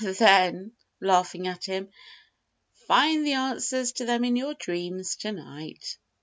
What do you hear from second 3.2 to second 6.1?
the answers to them in your dreams to night."